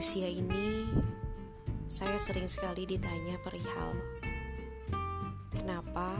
usia 0.00 0.32
ini, 0.32 0.88
saya 1.92 2.16
sering 2.16 2.48
sekali 2.48 2.88
ditanya 2.88 3.36
perihal 3.44 3.92
kenapa, 5.52 6.16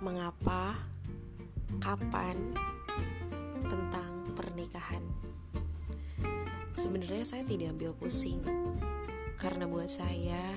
mengapa, 0.00 0.80
kapan 1.76 2.56
tentang 3.68 4.32
pernikahan. 4.32 5.04
Sebenarnya 6.72 7.20
saya 7.28 7.44
tidak 7.44 7.76
ambil 7.76 7.92
pusing 8.00 8.40
karena 9.36 9.68
buat 9.68 9.92
saya 9.92 10.56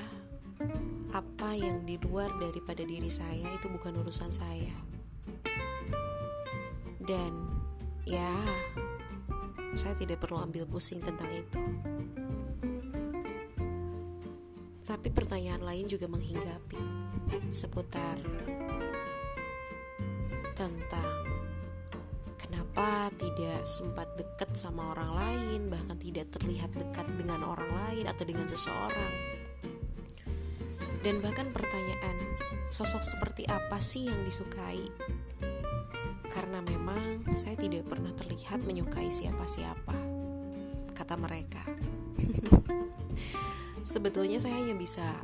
apa 1.11 1.59
yang 1.59 1.83
di 1.83 1.99
luar 1.99 2.31
daripada 2.39 2.87
diri 2.87 3.11
saya 3.11 3.51
itu 3.51 3.67
bukan 3.67 3.99
urusan 3.99 4.31
saya. 4.31 4.79
Dan 7.03 7.35
ya, 8.07 8.31
saya 9.75 9.91
tidak 9.99 10.23
perlu 10.23 10.39
ambil 10.39 10.63
pusing 10.63 11.03
tentang 11.03 11.27
itu. 11.35 11.98
Tapi 14.89 15.13
pertanyaan 15.13 15.61
lain 15.61 15.85
juga 15.85 16.09
menghinggapi 16.09 16.81
seputar 17.53 18.17
tentang 20.57 21.13
kenapa 22.41 23.13
tidak 23.21 23.69
sempat 23.69 24.09
dekat 24.17 24.49
sama 24.57 24.97
orang 24.97 25.11
lain, 25.13 25.59
bahkan 25.69 26.01
tidak 26.01 26.33
terlihat 26.33 26.73
dekat 26.73 27.05
dengan 27.13 27.45
orang 27.45 27.69
lain 27.69 28.09
atau 28.09 28.25
dengan 28.25 28.49
seseorang. 28.49 29.13
Dan 31.05 31.21
bahkan 31.21 31.53
pertanyaan, 31.53 32.17
sosok 32.73 33.05
seperti 33.05 33.45
apa 33.45 33.77
sih 33.77 34.09
yang 34.09 34.25
disukai? 34.25 34.89
karena 36.29 36.61
memang 36.61 37.35
saya 37.35 37.57
tidak 37.57 37.89
pernah 37.89 38.13
terlihat 38.13 38.61
menyukai 38.61 39.09
siapa-siapa, 39.09 39.97
kata 40.93 41.15
mereka. 41.17 41.65
Sebetulnya 43.83 44.37
saya 44.39 44.59
hanya 44.59 44.75
bisa 44.75 45.19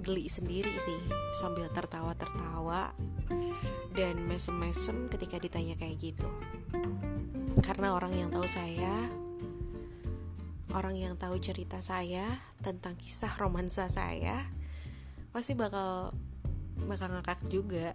geli 0.00 0.26
sendiri 0.32 0.72
sih 0.80 1.00
sambil 1.36 1.68
tertawa-tertawa 1.68 2.96
dan 3.92 4.14
mesem-mesem 4.24 5.10
ketika 5.12 5.36
ditanya 5.36 5.76
kayak 5.76 6.00
gitu. 6.00 6.30
Karena 7.60 7.92
orang 7.92 8.16
yang 8.16 8.28
tahu 8.32 8.48
saya, 8.48 9.10
orang 10.72 10.96
yang 10.96 11.14
tahu 11.20 11.36
cerita 11.42 11.84
saya 11.84 12.40
tentang 12.64 12.96
kisah 12.96 13.30
romansa 13.36 13.90
saya, 13.92 14.48
pasti 15.30 15.52
bakal 15.52 16.16
bakal 16.88 17.12
ngakak 17.12 17.44
juga 17.52 17.92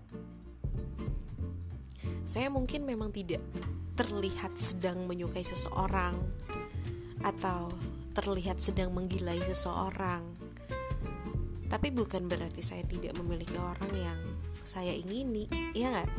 saya 2.25 2.49
mungkin 2.49 2.89
memang 2.89 3.13
tidak 3.13 3.37
terlihat 3.93 4.57
sedang 4.57 5.05
menyukai 5.05 5.45
seseorang 5.45 6.17
atau 7.21 7.69
terlihat 8.15 8.63
sedang 8.63 8.95
menggilai 8.95 9.43
seseorang. 9.43 10.23
Tapi 11.67 11.91
bukan 11.91 12.31
berarti 12.31 12.63
saya 12.63 12.87
tidak 12.87 13.19
memiliki 13.19 13.59
orang 13.59 13.91
yang 13.91 14.19
saya 14.63 14.95
ingini, 14.95 15.51
ya 15.75 15.91
nggak? 15.91 16.09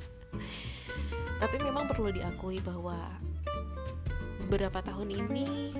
Tapi 1.44 1.56
memang 1.60 1.84
perlu 1.84 2.08
diakui 2.08 2.64
bahwa 2.64 3.20
beberapa 4.48 4.80
tahun 4.80 5.12
ini 5.12 5.76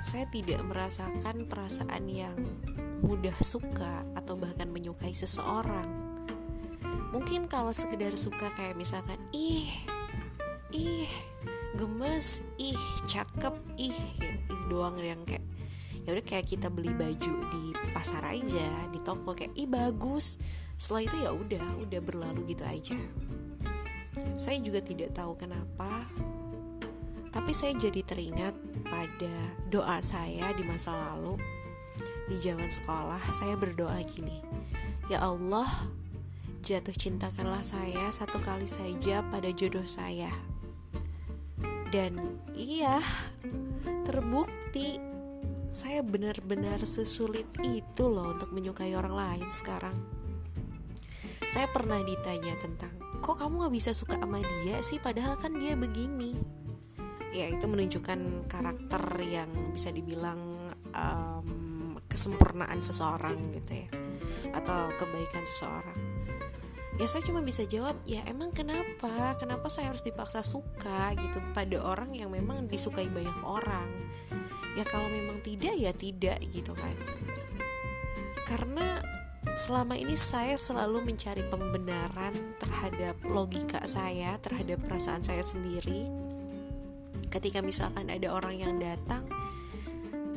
saya 0.00 0.24
tidak 0.32 0.64
merasakan 0.64 1.44
perasaan 1.44 2.08
yang 2.08 2.36
mudah 3.04 3.34
suka 3.44 4.02
atau 4.16 4.34
bahkan 4.34 4.70
menyukai 4.70 5.14
seseorang 5.14 6.08
mungkin 7.08 7.48
kalau 7.48 7.72
sekedar 7.72 8.14
suka 8.14 8.52
kayak 8.52 8.76
misalkan 8.76 9.18
ih 9.32 9.68
ih 10.70 11.08
gemes 11.78 12.42
ih 12.58 12.74
cakep 13.06 13.54
ih 13.78 13.94
gitu 14.18 14.26
itu 14.26 14.54
doang 14.66 14.98
yang 14.98 15.22
kayak 15.22 15.46
ya 16.02 16.18
udah 16.18 16.26
kayak 16.26 16.50
kita 16.50 16.66
beli 16.66 16.90
baju 16.90 17.34
di 17.54 17.62
pasar 17.94 18.26
aja 18.26 18.90
di 18.90 18.98
toko 18.98 19.38
kayak 19.38 19.54
ih 19.54 19.70
bagus 19.70 20.42
setelah 20.74 21.06
itu 21.06 21.16
ya 21.22 21.30
udah 21.30 21.64
udah 21.86 22.00
berlalu 22.02 22.50
gitu 22.50 22.66
aja 22.66 22.98
saya 24.34 24.58
juga 24.58 24.82
tidak 24.82 25.14
tahu 25.14 25.38
kenapa 25.38 26.10
tapi 27.30 27.54
saya 27.54 27.78
jadi 27.78 28.02
teringat 28.02 28.58
pada 28.82 29.34
doa 29.70 30.02
saya 30.02 30.50
di 30.58 30.66
masa 30.66 30.90
lalu 30.90 31.38
di 32.26 32.36
zaman 32.42 32.66
sekolah 32.66 33.30
saya 33.30 33.54
berdoa 33.54 34.02
gini 34.02 34.42
ya 35.06 35.22
Allah 35.22 35.94
Jatuh 36.68 36.92
cintakanlah 36.92 37.64
saya 37.64 38.10
satu 38.12 38.42
kali 38.44 38.66
saja 38.68 39.24
pada 39.30 39.48
jodoh 39.54 39.86
saya. 39.88 40.28
Dan 41.88 42.44
iya, 42.52 43.00
terbukti 44.04 45.00
saya 45.72 46.04
benar-benar 46.04 46.84
sesulit 46.84 47.48
itu 47.64 48.04
loh 48.08 48.36
untuk 48.36 48.52
menyukai 48.52 48.92
orang 48.92 49.14
lain 49.16 49.48
sekarang. 49.48 49.96
Saya 51.48 51.64
pernah 51.72 51.96
ditanya 52.04 52.60
tentang, 52.60 52.92
kok 53.24 53.40
kamu 53.40 53.68
gak 53.68 53.74
bisa 53.76 53.90
suka 53.96 54.20
sama 54.20 54.44
dia 54.44 54.84
sih 54.84 55.00
padahal 55.00 55.40
kan 55.40 55.56
dia 55.56 55.72
begini. 55.76 56.36
Ya 57.32 57.48
itu 57.48 57.64
menunjukkan 57.64 58.48
karakter 58.48 59.04
yang 59.24 59.48
bisa 59.72 59.88
dibilang 59.88 60.72
um, 60.92 61.96
kesempurnaan 62.04 62.84
seseorang 62.84 63.36
gitu 63.56 63.84
ya. 63.84 63.88
Atau 64.52 64.92
kebaikan 64.96 65.44
seseorang 65.44 66.17
ya 66.98 67.06
saya 67.06 67.22
cuma 67.22 67.40
bisa 67.40 67.62
jawab 67.62 67.94
ya 68.04 68.26
emang 68.26 68.50
kenapa? 68.50 69.38
Kenapa 69.38 69.70
saya 69.70 69.94
harus 69.94 70.02
dipaksa 70.02 70.42
suka 70.42 71.14
gitu 71.14 71.38
pada 71.54 71.78
orang 71.78 72.10
yang 72.12 72.34
memang 72.34 72.66
disukai 72.66 73.06
banyak 73.06 73.38
orang? 73.46 73.86
Ya 74.74 74.82
kalau 74.82 75.06
memang 75.06 75.38
tidak 75.42 75.78
ya 75.78 75.94
tidak 75.94 76.42
gitu 76.50 76.74
kan. 76.74 76.94
Karena 78.46 78.98
selama 79.54 79.94
ini 79.94 80.18
saya 80.18 80.58
selalu 80.58 81.06
mencari 81.06 81.46
pembenaran 81.46 82.34
terhadap 82.58 83.14
logika 83.22 83.82
saya 83.86 84.34
terhadap 84.42 84.82
perasaan 84.82 85.22
saya 85.22 85.42
sendiri. 85.42 86.10
Ketika 87.30 87.62
misalkan 87.62 88.10
ada 88.10 88.34
orang 88.34 88.58
yang 88.58 88.74
datang 88.82 89.26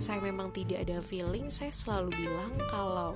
saya 0.02 0.18
memang 0.18 0.50
tidak 0.50 0.82
ada 0.82 0.98
feeling 1.06 1.54
saya 1.54 1.70
selalu 1.70 2.26
bilang 2.26 2.58
kalau 2.74 3.14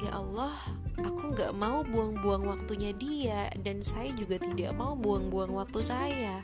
ya 0.00 0.16
Allah 0.16 0.56
aku 1.00 1.36
nggak 1.36 1.52
mau 1.56 1.84
buang-buang 1.84 2.48
waktunya 2.48 2.92
dia 2.96 3.52
dan 3.60 3.84
saya 3.84 4.12
juga 4.16 4.40
tidak 4.40 4.72
mau 4.76 4.96
buang-buang 4.96 5.52
waktu 5.52 5.80
saya. 5.84 6.40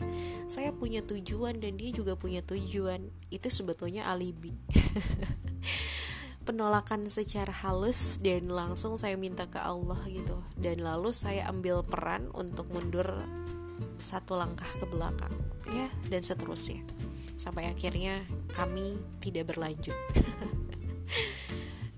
Saya 0.47 0.73
punya 0.73 1.01
tujuan 1.05 1.61
dan 1.61 1.81
dia 1.81 1.91
juga 1.93 2.17
punya 2.17 2.45
tujuan. 2.45 3.09
Itu 3.33 3.49
sebetulnya 3.49 4.09
alibi. 4.09 4.53
Penolakan 6.47 7.11
secara 7.11 7.51
halus 7.51 8.23
dan 8.23 8.47
langsung 8.47 8.95
saya 8.95 9.19
minta 9.19 9.51
ke 9.51 9.59
Allah 9.59 9.99
gitu. 10.07 10.47
Dan 10.55 10.85
lalu 10.85 11.11
saya 11.11 11.51
ambil 11.51 11.83
peran 11.83 12.31
untuk 12.37 12.71
mundur 12.71 13.27
satu 13.97 14.37
langkah 14.37 14.69
ke 14.77 14.85
belakang 14.87 15.33
ya 15.73 15.89
dan 16.13 16.23
seterusnya. 16.23 16.85
Sampai 17.37 17.69
akhirnya 17.69 18.25
kami 18.55 18.97
tidak 19.21 19.53
berlanjut. 19.53 19.97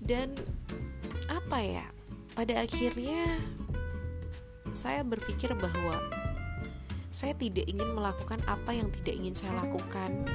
Dan 0.09 0.33
apa 1.39 1.63
ya? 1.63 1.87
Pada 2.35 2.61
akhirnya 2.61 3.39
saya 4.69 5.01
berpikir 5.01 5.55
bahwa 5.55 5.97
saya 7.09 7.33
tidak 7.33 7.65
ingin 7.65 7.89
melakukan 7.97 8.37
apa 8.45 8.69
yang 8.75 8.91
tidak 8.93 9.17
ingin 9.17 9.33
saya 9.33 9.57
lakukan. 9.65 10.29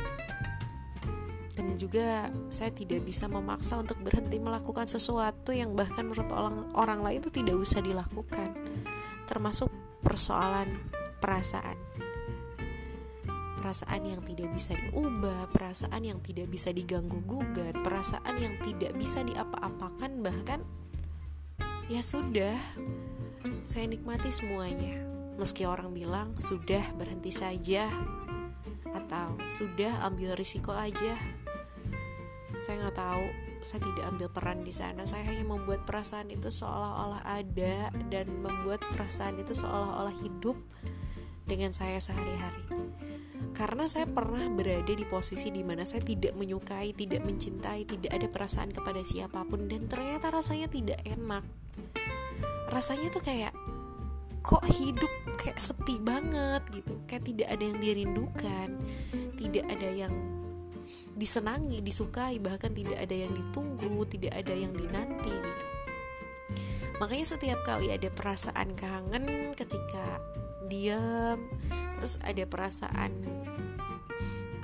Dan 1.55 1.79
juga 1.79 2.35
saya 2.51 2.75
tidak 2.75 3.07
bisa 3.07 3.31
memaksa 3.31 3.79
untuk 3.79 4.03
berhenti 4.03 4.43
melakukan 4.43 4.91
sesuatu 4.91 5.55
yang 5.55 5.79
bahkan 5.79 6.03
menurut 6.03 6.27
orang 6.35 6.57
orang 6.75 7.01
lain 7.07 7.23
itu 7.23 7.31
tidak 7.31 7.55
usah 7.63 7.79
dilakukan. 7.79 8.59
Termasuk 9.31 9.71
persoalan 10.03 10.83
perasaan. 11.23 11.79
Perasaan 13.63 14.03
yang 14.05 14.21
tidak 14.21 14.53
bisa 14.53 14.77
diubah, 14.77 15.49
perasaan 15.55 16.03
yang 16.05 16.21
tidak 16.21 16.53
bisa 16.53 16.69
diganggu 16.75 17.23
gugat, 17.25 17.73
perasaan 17.81 18.37
yang 18.37 18.61
tidak 18.61 18.93
bisa 18.99 19.25
diapa-apakan 19.25 20.21
bahkan 20.21 20.61
ya 21.89 22.01
sudah 22.01 22.57
saya 23.65 23.85
nikmati 23.89 24.33
semuanya. 24.33 25.05
Meski 25.37 25.67
orang 25.67 25.91
bilang 25.93 26.33
sudah 26.39 26.95
berhenti 26.95 27.35
saja 27.35 27.91
atau 28.95 29.35
sudah 29.51 30.07
ambil 30.07 30.39
risiko 30.39 30.73
aja. 30.73 31.19
Saya 32.57 32.87
nggak 32.87 32.97
tahu 32.97 33.25
saya 33.65 33.81
tidak 33.81 34.05
ambil 34.13 34.29
peran 34.29 34.61
di 34.63 34.73
sana. 34.73 35.09
Saya 35.09 35.25
hanya 35.29 35.45
membuat 35.45 35.89
perasaan 35.89 36.29
itu 36.29 36.53
seolah-olah 36.53 37.25
ada 37.25 37.89
dan 38.13 38.27
membuat 38.45 38.85
perasaan 38.93 39.41
itu 39.41 39.57
seolah-olah 39.57 40.15
hidup 40.21 40.57
dengan 41.45 41.73
saya 41.77 42.01
sehari-hari 42.01 42.65
karena 43.55 43.87
saya 43.87 44.05
pernah 44.11 44.51
berada 44.51 44.91
di 44.91 45.07
posisi 45.07 45.49
di 45.55 45.63
mana 45.63 45.87
saya 45.87 46.03
tidak 46.03 46.35
menyukai, 46.35 46.91
tidak 46.93 47.23
mencintai, 47.23 47.87
tidak 47.87 48.11
ada 48.11 48.27
perasaan 48.27 48.75
kepada 48.75 49.01
siapa 49.07 49.47
pun 49.47 49.71
dan 49.71 49.87
ternyata 49.87 50.35
rasanya 50.35 50.67
tidak 50.67 50.99
enak. 51.07 51.47
Rasanya 52.69 53.15
tuh 53.15 53.23
kayak 53.23 53.55
kok 54.43 54.67
hidup 54.67 55.13
kayak 55.39 55.63
sepi 55.63 56.03
banget 56.03 56.67
gitu. 56.75 56.99
Kayak 57.07 57.25
tidak 57.31 57.49
ada 57.55 57.65
yang 57.65 57.79
dirindukan 57.79 58.69
tidak 59.45 59.71
ada 59.71 59.89
yang 59.93 60.15
disenangi 61.15 61.79
disukai 61.79 62.43
bahkan 62.43 62.75
tidak 62.75 62.99
ada 62.99 63.15
yang 63.15 63.31
ditunggu 63.31 64.03
tidak 64.11 64.35
ada 64.35 64.55
yang 64.57 64.73
dinanti 64.75 65.31
gitu. 65.31 65.67
Makanya 66.99 67.27
setiap 67.27 67.61
kali 67.67 67.91
ada 67.91 68.11
perasaan 68.11 68.75
kangen 68.75 69.55
ketika 69.59 70.23
diam 70.67 71.39
terus 71.99 72.21
ada 72.21 72.45
perasaan 72.45 73.13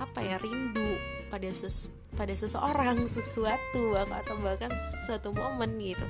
apa 0.01 0.21
ya 0.21 0.37
rindu 0.41 0.97
pada 1.31 1.49
ses 1.55 1.93
pada 2.11 2.35
seseorang 2.35 3.07
sesuatu 3.07 3.95
atau 3.95 4.35
bahkan 4.43 4.75
suatu 4.77 5.31
momen 5.31 5.79
gitu. 5.79 6.03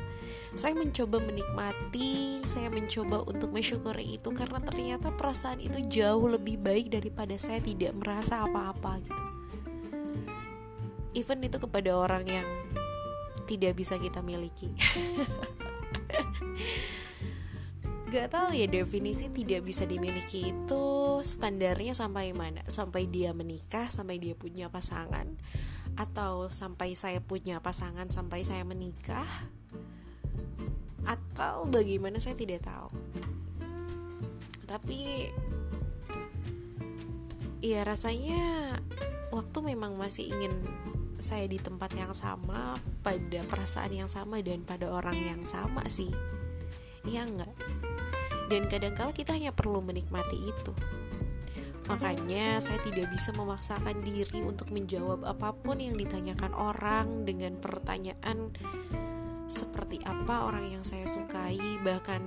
Saya 0.57 0.73
mencoba 0.73 1.21
menikmati 1.21 2.41
saya 2.43 2.73
mencoba 2.73 3.23
untuk 3.29 3.53
mensyukuri 3.53 4.17
itu 4.17 4.29
karena 4.33 4.59
ternyata 4.65 5.13
perasaan 5.13 5.61
itu 5.61 5.85
jauh 5.87 6.25
lebih 6.25 6.57
baik 6.57 6.91
daripada 6.91 7.37
saya 7.37 7.61
tidak 7.61 7.93
merasa 7.95 8.43
apa-apa 8.49 9.05
gitu. 9.05 9.25
Even 11.15 11.45
itu 11.45 11.61
kepada 11.61 11.91
orang 11.95 12.25
yang 12.27 12.49
tidak 13.51 13.75
bisa 13.75 13.99
kita 13.99 14.23
miliki 14.23 14.71
Gak 18.11 18.35
tahu 18.35 18.59
ya 18.59 18.67
definisi 18.67 19.31
tidak 19.31 19.71
bisa 19.71 19.87
dimiliki 19.87 20.51
itu 20.51 20.85
standarnya 21.23 21.95
sampai 21.95 22.35
mana? 22.35 22.67
Sampai 22.67 23.07
dia 23.07 23.31
menikah, 23.31 23.87
sampai 23.87 24.19
dia 24.19 24.35
punya 24.35 24.67
pasangan? 24.67 25.39
Atau 25.95 26.51
sampai 26.51 26.99
saya 26.99 27.23
punya 27.23 27.63
pasangan, 27.63 28.11
sampai 28.11 28.43
saya 28.43 28.67
menikah? 28.67 29.31
Atau 31.07 31.71
bagaimana? 31.71 32.19
Saya 32.19 32.35
tidak 32.35 32.67
tahu. 32.67 32.91
Tapi 34.67 35.31
Ya 37.63 37.85
rasanya 37.87 38.75
waktu 39.31 39.59
memang 39.61 40.01
masih 40.01 40.35
ingin 40.35 40.51
saya 41.21 41.45
di 41.47 41.61
tempat 41.61 41.95
yang 41.95 42.11
sama 42.11 42.75
pada 43.07 43.45
perasaan 43.47 43.93
yang 43.93 44.11
sama 44.11 44.41
dan 44.43 44.67
pada 44.67 44.89
orang 44.91 45.21
yang 45.21 45.43
sama 45.45 45.85
sih. 45.87 46.11
Iya 47.05 47.29
enggak 47.29 47.53
dan 48.51 48.67
kadangkala 48.67 49.15
kita 49.15 49.39
hanya 49.39 49.55
perlu 49.55 49.79
menikmati 49.79 50.51
itu. 50.51 50.75
Makanya 51.87 52.59
saya 52.59 52.83
tidak 52.83 53.11
bisa 53.15 53.31
memaksakan 53.35 54.03
diri 54.03 54.43
untuk 54.43 54.75
menjawab 54.75 55.23
apa 55.23 55.55
pun 55.55 55.79
yang 55.79 55.95
ditanyakan 55.95 56.51
orang 56.55 57.23
dengan 57.23 57.59
pertanyaan 57.63 58.51
seperti 59.47 60.03
apa 60.07 60.47
orang 60.47 60.79
yang 60.79 60.85
saya 60.87 61.07
sukai 61.07 61.59
bahkan 61.83 62.23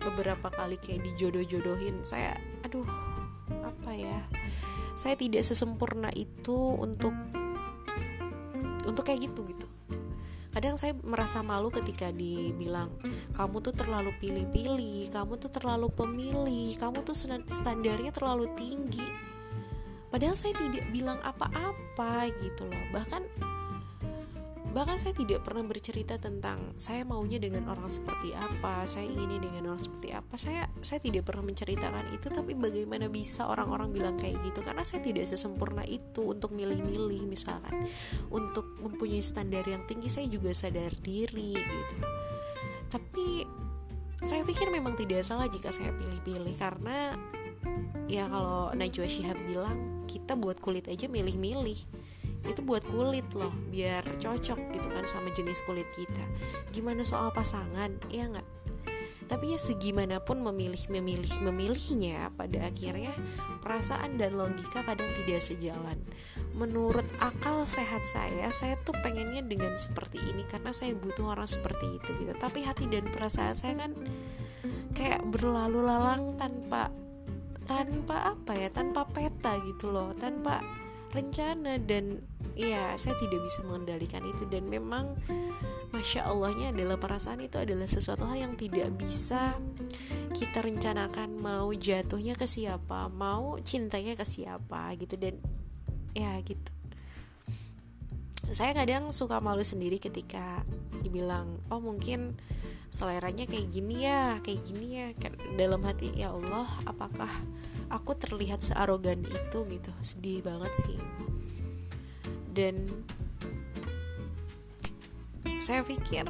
beberapa 0.00 0.48
kali 0.48 0.80
kayak 0.80 1.04
dijodoh-jodohin. 1.04 2.00
Saya 2.00 2.36
aduh 2.64 2.88
apa 3.60 3.92
ya? 3.92 4.24
Saya 4.96 5.20
tidak 5.20 5.44
sesempurna 5.44 6.08
itu 6.16 6.56
untuk 6.80 7.12
untuk 8.88 9.04
kayak 9.04 9.28
gitu 9.28 9.44
gitu 9.52 9.75
kadang 10.56 10.80
saya 10.80 10.96
merasa 11.04 11.44
malu 11.44 11.68
ketika 11.68 12.08
dibilang 12.08 12.88
kamu 13.36 13.60
tuh 13.60 13.76
terlalu 13.76 14.16
pilih-pilih 14.16 15.12
kamu 15.12 15.36
tuh 15.36 15.52
terlalu 15.52 15.92
pemilih 15.92 16.72
kamu 16.80 17.04
tuh 17.04 17.12
standarnya 17.44 18.08
terlalu 18.08 18.48
tinggi. 18.56 19.04
Padahal 20.08 20.32
saya 20.32 20.56
tidak 20.56 20.88
bilang 20.96 21.20
apa-apa 21.20 22.32
gitu 22.40 22.64
loh. 22.64 22.84
Bahkan 22.88 23.45
Bahkan 24.76 25.00
saya 25.00 25.16
tidak 25.16 25.40
pernah 25.40 25.64
bercerita 25.64 26.20
tentang 26.20 26.76
saya 26.76 27.00
maunya 27.08 27.40
dengan 27.40 27.72
orang 27.72 27.88
seperti 27.88 28.36
apa, 28.36 28.84
saya 28.84 29.08
inginnya 29.08 29.40
dengan 29.40 29.72
orang 29.72 29.80
seperti 29.80 30.12
apa. 30.12 30.36
Saya 30.36 30.68
saya 30.84 31.00
tidak 31.00 31.24
pernah 31.24 31.48
menceritakan 31.48 32.12
itu, 32.12 32.28
tapi 32.28 32.52
bagaimana 32.52 33.08
bisa 33.08 33.48
orang-orang 33.48 33.88
bilang 33.88 34.20
kayak 34.20 34.36
gitu? 34.44 34.60
Karena 34.60 34.84
saya 34.84 35.00
tidak 35.00 35.32
sesempurna 35.32 35.80
itu 35.88 36.28
untuk 36.28 36.52
milih-milih 36.52 37.24
misalkan. 37.24 37.88
Untuk 38.28 38.76
mempunyai 38.84 39.24
standar 39.24 39.64
yang 39.64 39.88
tinggi 39.88 40.12
saya 40.12 40.28
juga 40.28 40.52
sadar 40.52 40.92
diri 41.00 41.56
gitu. 41.56 41.96
Tapi 42.92 43.48
saya 44.20 44.44
pikir 44.44 44.68
memang 44.68 44.92
tidak 44.92 45.24
salah 45.24 45.48
jika 45.48 45.72
saya 45.72 45.88
pilih-pilih 45.96 46.52
karena 46.60 47.16
ya 48.12 48.28
kalau 48.28 48.76
Najwa 48.76 49.08
Shihab 49.08 49.40
bilang 49.48 50.04
kita 50.04 50.36
buat 50.36 50.60
kulit 50.60 50.84
aja 50.84 51.08
milih-milih 51.08 51.80
itu 52.46 52.62
buat 52.62 52.86
kulit 52.86 53.26
loh 53.34 53.52
biar 53.70 54.06
cocok 54.22 54.58
gitu 54.74 54.88
kan 54.90 55.04
sama 55.04 55.30
jenis 55.34 55.62
kulit 55.66 55.86
kita. 55.92 56.24
Gimana 56.70 57.02
soal 57.02 57.34
pasangan? 57.34 57.98
Ya 58.08 58.30
nggak? 58.30 58.56
Tapi 59.26 59.54
ya 59.54 59.58
segimanapun 59.58 60.38
memilih 60.38 60.86
memilih 60.86 61.34
memilihnya 61.42 62.30
pada 62.38 62.70
akhirnya 62.70 63.10
perasaan 63.58 64.22
dan 64.22 64.38
logika 64.38 64.86
kadang 64.86 65.10
tidak 65.18 65.42
sejalan. 65.42 65.98
Menurut 66.54 67.04
akal 67.18 67.66
sehat 67.66 68.06
saya 68.06 68.54
saya 68.54 68.78
tuh 68.86 68.94
pengennya 69.02 69.42
dengan 69.42 69.74
seperti 69.74 70.22
ini 70.22 70.46
karena 70.46 70.70
saya 70.70 70.94
butuh 70.94 71.34
orang 71.34 71.50
seperti 71.50 71.98
itu 71.98 72.10
gitu. 72.22 72.32
Tapi 72.38 72.62
hati 72.62 72.86
dan 72.86 73.10
perasaan 73.10 73.58
saya 73.58 73.74
kan 73.74 73.92
kayak 74.94 75.26
berlalu 75.26 75.82
lalang 75.82 76.38
tanpa 76.38 76.94
tanpa 77.66 78.30
apa 78.30 78.54
ya? 78.54 78.70
Tanpa 78.70 79.10
peta 79.10 79.58
gitu 79.66 79.90
loh 79.90 80.14
tanpa 80.14 80.62
rencana 81.12 81.78
dan 81.78 82.22
ya 82.56 82.96
saya 82.98 83.14
tidak 83.20 83.44
bisa 83.44 83.62
mengendalikan 83.66 84.24
itu. 84.26 84.48
Dan 84.48 84.66
memang 84.70 85.14
masya 85.94 86.26
allahnya 86.28 86.74
adalah 86.74 86.98
perasaan 87.00 87.40
itu 87.44 87.56
adalah 87.56 87.86
sesuatu 87.88 88.26
hal 88.28 88.50
yang 88.50 88.54
tidak 88.58 88.92
bisa 88.96 89.56
kita 90.34 90.64
rencanakan. 90.64 91.36
Mau 91.38 91.70
jatuhnya 91.72 92.34
ke 92.34 92.48
siapa 92.48 93.12
mau 93.12 93.60
cintanya 93.62 94.16
ke 94.16 94.24
siapa 94.26 94.94
gitu. 94.98 95.14
Dan 95.14 95.38
ya 96.16 96.38
gitu. 96.42 96.72
Saya 98.54 98.72
kadang 98.72 99.10
suka 99.10 99.42
malu 99.42 99.66
sendiri 99.66 99.98
ketika 99.98 100.62
dibilang 101.02 101.58
oh 101.66 101.82
mungkin 101.82 102.38
seleranya 102.86 103.44
kayak 103.44 103.68
gini 103.68 104.06
ya 104.06 104.38
kayak 104.40 104.62
gini 104.64 104.86
ya. 104.96 105.06
Dalam 105.58 105.82
hati 105.82 106.14
ya 106.14 106.30
Allah 106.32 106.70
apakah 106.86 107.28
aku 107.90 108.18
terlihat 108.18 108.62
searogan 108.62 109.22
itu 109.26 109.58
gitu. 109.68 109.92
Sedih 110.02 110.42
banget 110.42 110.72
sih. 110.86 110.98
Dan 112.50 112.88
saya 115.60 115.84
pikir 115.84 116.24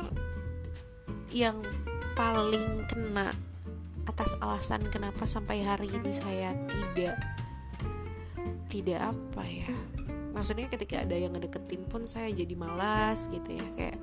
yang 1.35 1.61
paling 2.17 2.87
kena 2.89 3.35
atas 4.07 4.39
alasan 4.41 4.87
kenapa 4.89 5.27
sampai 5.27 5.67
hari 5.67 5.91
ini 5.91 6.11
saya 6.15 6.55
tidak 6.71 7.19
tidak 8.71 9.01
apa 9.13 9.43
ya. 9.45 9.71
Maksudnya 10.33 10.69
ketika 10.69 11.01
ada 11.01 11.17
yang 11.17 11.33
ngedeketin 11.33 11.89
pun 11.89 12.05
saya 12.05 12.29
jadi 12.33 12.55
malas 12.55 13.29
gitu 13.33 13.57
ya. 13.57 13.67
Kayak 13.77 13.99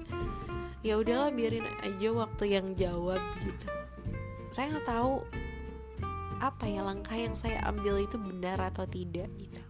ya 0.83 0.99
udahlah 0.99 1.31
biarin 1.31 1.65
aja 1.81 2.09
waktu 2.11 2.43
yang 2.51 2.73
jawab 2.73 3.21
gitu. 3.41 3.67
Saya 4.53 4.77
nggak 4.77 4.87
tahu 4.89 5.23
apa 6.43 6.67
ya 6.67 6.83
langkah 6.83 7.15
yang 7.15 7.39
saya 7.39 7.63
ambil 7.63 8.03
itu 8.03 8.19
benar 8.19 8.59
atau 8.59 8.83
tidak 8.83 9.31
gitu. 9.39 9.63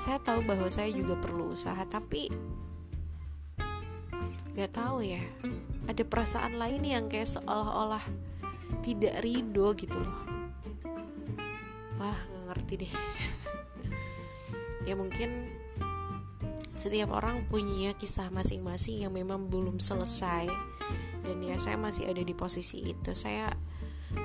Saya 0.00 0.16
tahu 0.24 0.40
bahwa 0.48 0.72
saya 0.72 0.88
juga 0.96 1.20
perlu 1.20 1.52
usaha 1.52 1.84
tapi 1.84 2.32
nggak 4.56 4.72
tahu 4.72 5.04
ya. 5.04 5.20
Ada 5.84 6.08
perasaan 6.08 6.56
lain 6.56 6.84
yang 6.88 7.12
kayak 7.12 7.28
seolah-olah 7.28 8.04
tidak 8.80 9.20
ridho 9.20 9.76
gitu 9.76 10.00
loh. 10.00 10.16
Wah 12.00 12.16
nggak 12.16 12.44
ngerti 12.48 12.74
deh. 12.88 12.94
Ya 14.86 14.96
mungkin 14.96 15.52
setiap 16.72 17.12
orang 17.12 17.44
punya 17.44 17.92
kisah 17.92 18.32
masing-masing 18.32 19.04
yang 19.04 19.12
memang 19.12 19.52
belum 19.52 19.84
selesai. 19.84 20.48
Dan 21.28 21.44
ya 21.44 21.60
saya 21.60 21.76
masih 21.76 22.08
ada 22.08 22.24
di 22.24 22.32
posisi 22.32 22.80
itu. 22.80 23.12
Saya 23.12 23.52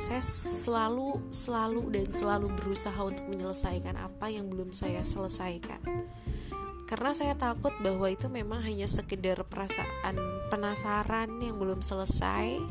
saya 0.01 0.25
selalu 0.25 1.21
selalu 1.29 1.93
dan 1.93 2.07
selalu 2.09 2.47
berusaha 2.57 2.97
untuk 2.97 3.29
menyelesaikan 3.29 3.93
apa 3.93 4.29
yang 4.33 4.49
belum 4.49 4.73
saya 4.73 5.05
selesaikan. 5.05 5.81
Karena 6.89 7.11
saya 7.13 7.33
takut 7.33 7.73
bahwa 7.81 8.05
itu 8.09 8.29
memang 8.29 8.61
hanya 8.65 8.85
sekedar 8.85 9.41
perasaan 9.45 10.17
penasaran 10.53 11.41
yang 11.41 11.57
belum 11.57 11.81
selesai. 11.81 12.61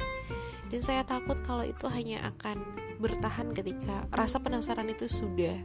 Dan 0.71 0.81
saya 0.81 1.02
takut 1.05 1.37
kalau 1.43 1.67
itu 1.67 1.91
hanya 1.91 2.23
akan 2.33 2.62
bertahan 3.02 3.50
ketika 3.50 4.07
rasa 4.14 4.38
penasaran 4.38 4.88
itu 4.88 5.11
sudah 5.11 5.59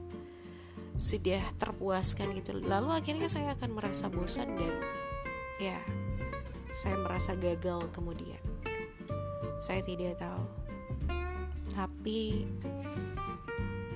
sudah 0.98 1.42
terpuaskan 1.62 2.34
gitu. 2.34 2.58
Lalu 2.58 2.98
akhirnya 2.98 3.30
saya 3.30 3.54
akan 3.54 3.78
merasa 3.78 4.10
bosan 4.10 4.58
dan 4.58 4.74
ya 5.62 5.78
saya 6.74 6.98
merasa 6.98 7.38
gagal 7.38 7.94
kemudian. 7.94 8.42
Saya 9.62 9.82
tidak 9.86 10.18
tahu 10.22 10.67
tapi 11.78 12.50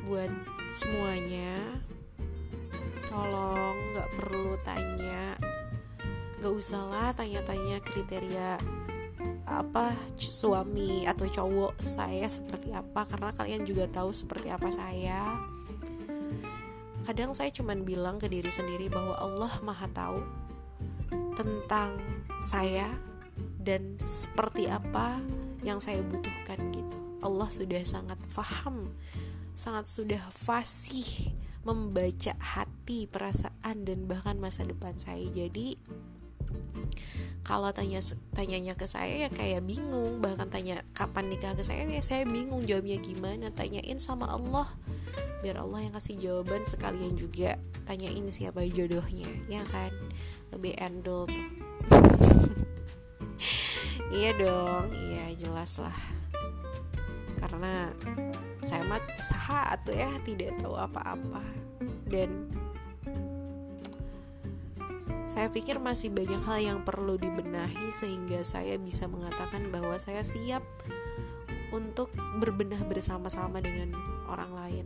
buat 0.06 0.30
semuanya. 0.70 1.82
Tolong 3.10 3.98
nggak 3.98 4.10
perlu 4.22 4.54
tanya. 4.62 5.34
Nggak 6.38 6.54
usah 6.54 6.84
lah 6.86 7.10
tanya-tanya 7.18 7.82
kriteria 7.82 8.62
apa 9.50 9.98
suami 10.16 11.04
atau 11.10 11.28
cowok 11.28 11.76
saya 11.82 12.30
seperti 12.30 12.72
apa 12.72 13.04
karena 13.04 13.34
kalian 13.34 13.66
juga 13.66 13.90
tahu 13.90 14.14
seperti 14.14 14.54
apa 14.54 14.70
saya. 14.70 15.42
Kadang 17.02 17.34
saya 17.34 17.50
cuman 17.50 17.82
bilang 17.82 18.22
ke 18.22 18.30
diri 18.30 18.54
sendiri 18.54 18.94
bahwa 18.94 19.18
Allah 19.18 19.54
maha 19.66 19.90
tahu 19.90 20.22
tentang 21.34 21.98
saya 22.46 22.94
dan 23.58 23.98
seperti 23.98 24.70
apa 24.70 25.18
yang 25.66 25.82
saya 25.82 26.06
butuhkan 26.06 26.62
gitu 26.70 27.11
Allah 27.22 27.50
sudah 27.50 27.82
sangat 27.86 28.20
faham 28.28 28.98
sangat 29.51 29.86
sudah 29.88 30.24
fasih 30.32 31.36
membaca 31.62 32.34
hati, 32.42 33.06
perasaan 33.06 33.86
dan 33.86 34.10
bahkan 34.10 34.42
masa 34.42 34.66
depan 34.66 34.98
saya. 34.98 35.30
Jadi 35.30 35.78
kalau 37.46 37.70
tanya 37.70 38.01
tanyanya 38.34 38.74
ke 38.74 38.90
saya 38.90 39.28
ya 39.28 39.30
kayak 39.30 39.62
bingung. 39.66 40.18
Bahkan 40.24 40.50
tanya 40.50 40.82
kapan 40.98 41.30
nikah 41.30 41.54
ke 41.54 41.62
saya 41.62 41.86
ya 41.86 42.01
saya 42.01 42.25
bingung 42.25 42.66
jawabnya 42.66 42.98
gimana. 42.98 43.54
Tanyain 43.54 44.01
sama 44.01 44.30
Allah 44.34 44.66
biar 45.42 45.58
Allah 45.58 45.90
yang 45.90 45.94
kasih 45.94 46.18
jawaban 46.18 46.66
sekalian 46.66 47.13
juga. 47.13 47.62
Tanyain 47.86 48.25
siapa 48.34 48.66
jodohnya 48.66 49.30
ya 49.46 49.62
kan? 49.70 49.94
Lebih 50.50 50.74
endul 50.82 51.30
tuh. 51.30 51.46
Iya 54.12 54.36
dong 54.36 54.92
iya 54.92 55.32
jelas 55.40 55.80
lah 55.80 55.96
karena 57.51 57.91
saya 58.63 58.88
mat 58.88 59.03
saat 59.20 59.84
tuh 59.84 59.91
ya 59.91 60.08
tidak 60.24 60.55
tahu 60.63 60.79
apa-apa 60.79 61.43
dan 62.08 62.48
saya 65.27 65.48
pikir 65.48 65.79
masih 65.79 66.12
banyak 66.12 66.43
hal 66.43 66.60
yang 66.60 66.79
perlu 66.84 67.15
dibenahi 67.15 67.88
sehingga 67.88 68.43
saya 68.43 68.75
bisa 68.75 69.08
mengatakan 69.08 69.72
bahwa 69.72 69.96
saya 69.96 70.24
siap 70.27 70.63
untuk 71.72 72.12
berbenah 72.43 72.84
bersama-sama 72.84 73.63
dengan 73.63 73.96
orang 74.27 74.51
lain. 74.51 74.86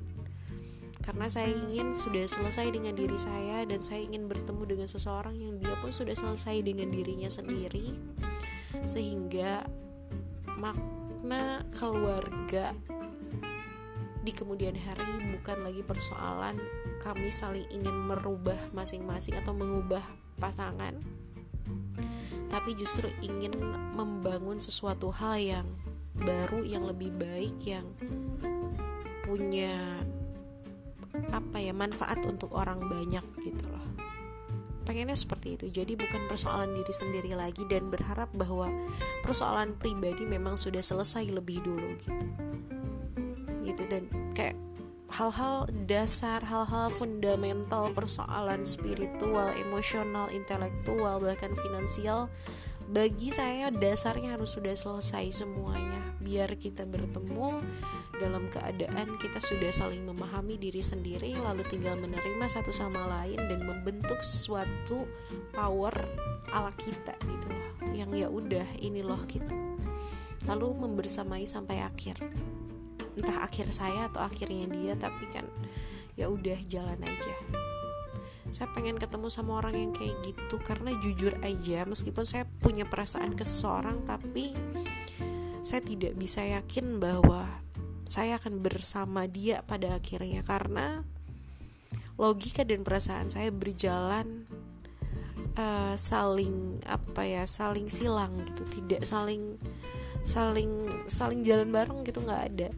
Karena 1.01 1.25
saya 1.34 1.50
ingin 1.50 1.98
sudah 1.98 2.29
selesai 2.29 2.69
dengan 2.69 2.93
diri 2.93 3.17
saya 3.17 3.65
dan 3.65 3.81
saya 3.81 4.05
ingin 4.05 4.29
bertemu 4.29 4.63
dengan 4.69 4.86
seseorang 4.89 5.34
yang 5.34 5.57
dia 5.57 5.74
pun 5.81 5.89
sudah 5.89 6.13
selesai 6.13 6.62
dengan 6.62 6.93
dirinya 6.93 7.29
sendiri 7.29 7.93
sehingga 8.86 9.65
makna 11.25 11.65
keluarga 11.74 12.77
di 14.22 14.29
kemudian 14.29 14.77
hari 14.77 15.34
bukan 15.34 15.65
lagi 15.65 15.82
persoalan 15.82 16.53
kami 17.01 17.34
saling 17.34 17.65
ingin 17.74 17.98
merubah 17.98 18.53
masing-masing 18.77 19.34
atau 19.34 19.58
mengubah 19.58 20.05
pasangan 20.38 21.01
tapi 22.53 22.77
justru 22.77 23.10
ingin 23.25 23.58
membangun 23.98 24.62
sesuatu 24.62 25.10
hal 25.10 25.41
yang 25.41 25.67
baru 26.13 26.62
yang 26.62 26.86
lebih 26.86 27.10
baik 27.17 27.58
yang 27.65 27.89
punya 29.25 30.05
apa 31.34 31.58
ya 31.58 31.74
manfaat 31.74 32.22
untuk 32.22 32.53
orang 32.53 32.86
banyak 32.86 33.25
gitu 33.41 33.65
pengennya 34.86 35.18
seperti 35.18 35.58
itu. 35.60 35.68
Jadi 35.74 35.98
bukan 35.98 36.30
persoalan 36.30 36.72
diri 36.77 36.94
sendiri 36.94 37.32
lagi 37.34 37.65
dan 37.65 37.89
berharap 37.89 38.30
bahwa 38.38 38.70
persoalan 39.25 39.74
pribadi 39.75 40.24
memang 40.24 40.56
sudah 40.56 40.86
selesai 40.86 41.27
lebih 41.34 41.65
dulu 41.65 41.89
gitu. 42.00 42.27
Gitu 43.65 43.84
dan 43.89 44.06
kayak 44.38 44.56
hal-hal 45.10 45.65
dasar, 45.89 46.46
hal-hal 46.46 46.94
fundamental 46.94 47.89
persoalan 47.94 48.68
spiritual, 48.68 49.50
emosional, 49.58 50.30
intelektual, 50.30 51.18
bahkan 51.18 51.54
finansial 51.58 52.30
bagi 52.86 53.34
saya 53.34 53.74
dasarnya 53.74 54.38
harus 54.38 54.54
sudah 54.54 54.77
selesai 54.77 55.42
semuanya. 55.42 56.13
Biar 56.22 56.54
kita 56.54 56.86
bertemu 56.86 57.62
dalam 58.22 58.46
keadaan 58.54 59.18
kita 59.18 59.42
sudah 59.42 59.74
saling 59.74 60.06
memahami 60.06 60.58
diri 60.62 60.86
sendiri 60.86 61.34
lalu 61.38 61.65
tinggal 61.65 61.98
menerima 61.98 62.46
satu 62.46 62.70
sama 62.70 63.06
lain 63.10 63.42
dan 63.50 63.65
membentuk 63.65 64.22
suatu 64.22 65.10
power 65.54 65.94
ala 66.54 66.74
kita 66.77 67.18
gitu 67.25 67.48
loh. 67.50 67.65
Yang 67.94 68.12
ya 68.22 68.27
udah 68.30 68.68
ini 68.82 69.01
loh 69.01 69.22
kita 69.25 69.54
lalu 70.46 70.77
membersamai 70.86 71.50
sampai 71.50 71.82
akhir. 71.82 72.22
Entah 73.18 73.48
akhir 73.48 73.74
saya 73.74 74.13
atau 74.13 74.22
akhirnya 74.22 74.70
dia 74.70 74.94
tapi 74.94 75.25
kan 75.34 75.50
ya 76.15 76.32
udah 76.32 76.60
jalan 76.70 77.00
aja 77.04 77.64
saya 78.55 78.71
pengen 78.71 78.95
ketemu 78.95 79.27
sama 79.27 79.59
orang 79.59 79.75
yang 79.75 79.91
kayak 79.91 80.15
gitu. 80.24 80.55
Karena 80.63 80.95
jujur 81.03 81.35
aja 81.43 81.83
meskipun 81.83 82.24
saya 82.24 82.47
punya 82.63 82.88
perasaan 82.88 83.35
ke 83.35 83.43
seseorang 83.43 84.07
tapi 84.07 84.55
saya 85.59 85.83
tidak 85.83 86.15
bisa 86.15 86.39
yakin 86.39 87.03
bahwa 87.03 87.59
saya 88.07 88.39
akan 88.39 88.63
bersama 88.63 89.27
dia 89.27 89.59
pada 89.67 90.00
akhirnya. 90.00 90.39
Karena 90.39 91.03
logika 92.15 92.63
dan 92.63 92.88
perasaan 92.88 93.27
saya 93.27 93.51
berjalan 93.51 94.47
uh, 95.59 96.00
saling 96.00 96.79
apa 96.88 97.27
ya 97.27 97.43
saling 97.43 97.91
silang 97.91 98.39
gitu. 98.47 98.63
Tidak 98.79 99.03
saling 99.03 99.59
saling 100.24 100.88
saling 101.12 101.43
jalan 101.43 101.75
bareng 101.75 102.07
gitu 102.07 102.24
nggak 102.24 102.43
ada 102.55 102.69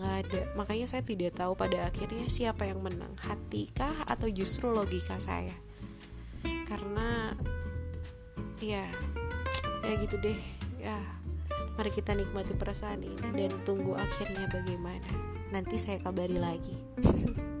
nggak 0.00 0.16
ada. 0.26 0.42
Makanya 0.56 0.88
saya 0.88 1.04
tidak 1.04 1.36
tahu 1.36 1.52
pada 1.52 1.84
akhirnya 1.84 2.24
siapa 2.32 2.64
yang 2.64 2.80
menang. 2.80 3.12
Hatikah 3.20 4.08
atau 4.08 4.32
justru 4.32 4.72
logika 4.72 5.20
saya? 5.20 5.54
Karena 6.64 7.36
ya 8.64 8.88
ya 9.84 9.92
gitu 10.00 10.16
deh. 10.16 10.40
Ya 10.80 10.96
mari 11.76 11.92
kita 11.92 12.16
nikmati 12.16 12.56
perasaan 12.56 13.04
ini 13.04 13.28
dan 13.36 13.52
tunggu 13.68 13.92
akhirnya 13.92 14.48
bagaimana. 14.48 15.12
Nanti 15.52 15.76
saya 15.76 16.00
kabari 16.00 16.38
lagi 16.38 16.78